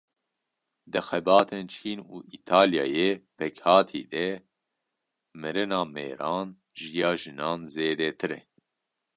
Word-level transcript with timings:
Di 0.91 0.99
xebatên 1.07 1.65
Çîn 1.73 1.99
û 2.13 2.15
Îtalyayê 2.35 3.09
pêkhatî 3.37 4.03
de 4.13 4.27
mirina 5.41 5.81
mêran 5.95 6.47
ji 6.79 6.89
ya 7.01 7.11
jinan 7.21 7.59
zêdetir 7.73 8.31
e. 8.37 8.41